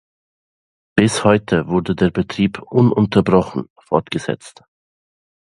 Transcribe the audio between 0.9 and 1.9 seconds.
Bis heute